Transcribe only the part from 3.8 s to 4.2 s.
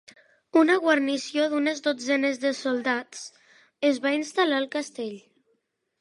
es va